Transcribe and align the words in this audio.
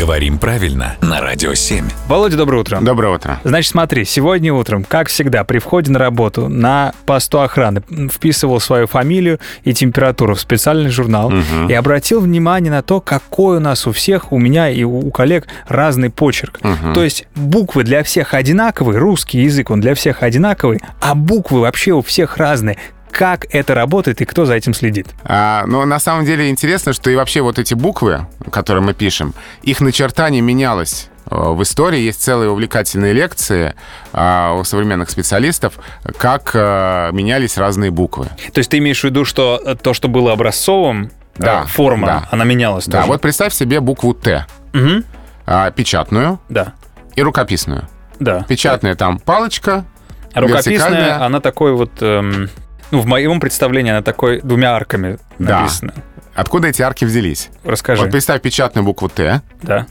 Говорим 0.00 0.38
правильно 0.38 0.96
на 1.02 1.20
Радио 1.20 1.52
7. 1.52 1.84
Володя, 2.08 2.38
доброе 2.38 2.62
утро. 2.62 2.78
Доброе 2.80 3.14
утро. 3.14 3.38
Значит, 3.44 3.72
смотри, 3.72 4.06
сегодня 4.06 4.50
утром, 4.50 4.82
как 4.82 5.08
всегда, 5.08 5.44
при 5.44 5.58
входе 5.58 5.92
на 5.92 5.98
работу 5.98 6.48
на 6.48 6.94
посту 7.04 7.40
охраны 7.40 7.82
вписывал 8.10 8.60
свою 8.60 8.86
фамилию 8.86 9.40
и 9.62 9.74
температуру 9.74 10.34
в 10.34 10.40
специальный 10.40 10.88
журнал 10.88 11.28
Мгм. 11.28 11.68
и 11.68 11.74
обратил 11.74 12.20
внимание 12.20 12.70
на 12.72 12.82
то, 12.82 13.02
какой 13.02 13.58
у 13.58 13.60
нас 13.60 13.86
у 13.86 13.92
всех, 13.92 14.32
у 14.32 14.38
меня 14.38 14.70
и 14.70 14.84
у 14.84 15.10
коллег 15.10 15.46
разный 15.68 16.08
почерк. 16.08 16.60
Мгм. 16.62 16.94
То 16.94 17.04
есть 17.04 17.26
буквы 17.34 17.84
для 17.84 18.02
всех 18.02 18.32
одинаковые, 18.32 18.98
русский 18.98 19.42
язык, 19.42 19.68
он 19.70 19.82
для 19.82 19.94
всех 19.94 20.22
одинаковый, 20.22 20.80
а 21.02 21.14
буквы 21.14 21.60
вообще 21.60 21.92
у 21.92 22.00
всех 22.00 22.38
разные. 22.38 22.78
Как 23.10 23.46
это 23.54 23.74
работает 23.74 24.20
и 24.20 24.24
кто 24.24 24.44
за 24.46 24.54
этим 24.54 24.72
следит? 24.74 25.08
А, 25.24 25.64
но 25.66 25.84
на 25.84 25.98
самом 25.98 26.24
деле 26.24 26.48
интересно, 26.48 26.92
что 26.92 27.10
и 27.10 27.16
вообще 27.16 27.40
вот 27.40 27.58
эти 27.58 27.74
буквы, 27.74 28.26
которые 28.50 28.82
мы 28.82 28.94
пишем, 28.94 29.34
их 29.62 29.80
начертание 29.80 30.40
менялось. 30.40 31.08
Э, 31.30 31.50
В 31.50 31.62
истории 31.62 32.00
есть 32.00 32.22
целые 32.22 32.50
увлекательные 32.50 33.12
лекции 33.12 33.74
а, 34.12 34.54
у 34.54 34.64
современных 34.64 35.10
специалистов, 35.10 35.74
как 36.18 36.52
э, 36.54 37.10
менялись 37.12 37.56
разные 37.58 37.90
буквы. 37.90 38.26
То 38.52 38.58
есть 38.58 38.70
ты 38.70 38.78
имеешь 38.78 39.00
в 39.00 39.04
виду, 39.04 39.24
что 39.24 39.60
э, 39.64 39.74
то, 39.74 39.92
что 39.92 40.08
было 40.08 40.32
образцовым, 40.32 41.10
Да, 41.36 41.64
форма, 41.64 42.06
да. 42.06 42.28
она 42.30 42.44
менялась 42.44 42.86
Да, 42.86 42.98
тоже? 43.00 43.12
вот 43.12 43.20
представь 43.20 43.52
себе 43.52 43.80
букву 43.80 44.14
Т, 44.14 44.46
Мгм. 44.72 45.04
а, 45.46 45.70
печатную 45.72 46.38
Да, 46.48 46.74
и 47.16 47.22
рукописную. 47.22 47.88
да. 48.18 48.44
Печатная 48.48 48.94
там 48.94 49.18
палочка, 49.18 49.84
А 50.32 50.40
Рукописная, 50.40 51.24
она 51.24 51.40
такой 51.40 51.72
вот... 51.72 51.90
эм, 52.02 52.48
ну, 52.90 53.00
в 53.00 53.06
моем 53.06 53.40
представлении 53.40 53.90
она 53.92 54.02
такой 54.02 54.40
двумя 54.40 54.74
арками 54.74 55.18
Да. 55.38 55.60
написана. 55.60 55.94
Откуда 56.34 56.68
эти 56.68 56.80
арки 56.82 57.04
взялись? 57.04 57.48
Расскажи. 57.64 58.02
Вот 58.02 58.10
представь 58.10 58.40
печатную 58.40 58.84
букву 58.84 59.08
Т, 59.08 59.42
Да. 59.62 59.86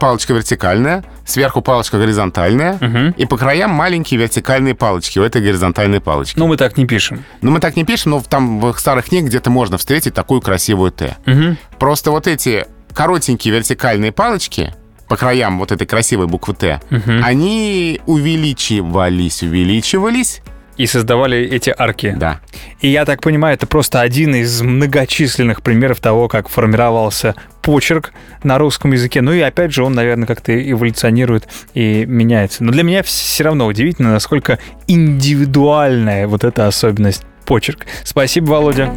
палочка 0.00 0.32
вертикальная, 0.32 1.04
сверху 1.24 1.60
палочка 1.62 1.98
горизонтальная, 1.98 2.78
Мгм. 2.80 3.10
и 3.10 3.24
по 3.26 3.36
краям 3.36 3.70
маленькие 3.70 4.18
вертикальные 4.20 4.74
палочки 4.74 5.18
у 5.18 5.22
этой 5.22 5.40
горизонтальной 5.42 6.00
палочки. 6.00 6.38
Ну, 6.38 6.46
мы 6.48 6.56
так 6.56 6.76
не 6.76 6.86
пишем. 6.86 7.24
Ну, 7.42 7.50
мы 7.50 7.60
так 7.60 7.76
не 7.76 7.84
пишем, 7.84 8.12
но 8.12 8.22
там 8.22 8.60
в 8.60 8.76
старых 8.78 9.06
книгах 9.06 9.28
где-то 9.30 9.50
можно 9.50 9.78
встретить 9.78 10.14
такую 10.14 10.40
красивую 10.40 10.90
Т. 10.92 11.16
Мгм. 11.26 11.56
Просто 11.78 12.10
вот 12.10 12.26
эти 12.26 12.66
коротенькие 12.94 13.54
вертикальные 13.54 14.10
палочки 14.12 14.74
по 15.08 15.16
краям 15.16 15.58
вот 15.60 15.70
этой 15.70 15.86
красивой 15.86 16.26
буквы 16.26 16.54
Т, 16.54 16.80
Мгм. 16.90 17.22
они 17.24 18.00
увеличивались, 18.06 19.42
увеличивались. 19.42 20.40
И 20.76 20.86
создавали 20.86 21.38
эти 21.38 21.74
арки. 21.76 22.14
Да. 22.16 22.40
И 22.80 22.88
я 22.88 23.04
так 23.04 23.22
понимаю, 23.22 23.54
это 23.54 23.66
просто 23.66 24.00
один 24.00 24.34
из 24.34 24.60
многочисленных 24.60 25.62
примеров 25.62 26.00
того, 26.00 26.28
как 26.28 26.48
формировался 26.48 27.34
почерк 27.62 28.12
на 28.42 28.58
русском 28.58 28.92
языке. 28.92 29.22
Ну 29.22 29.32
и 29.32 29.40
опять 29.40 29.72
же, 29.72 29.82
он, 29.82 29.94
наверное, 29.94 30.26
как-то 30.26 30.52
эволюционирует 30.70 31.48
и 31.74 32.04
меняется. 32.06 32.62
Но 32.62 32.72
для 32.72 32.82
меня 32.82 33.02
все 33.02 33.44
равно 33.44 33.66
удивительно, 33.66 34.12
насколько 34.12 34.58
индивидуальная 34.86 36.26
вот 36.26 36.44
эта 36.44 36.66
особенность 36.66 37.24
почерк. 37.46 37.86
Спасибо, 38.04 38.50
Володя. 38.50 38.92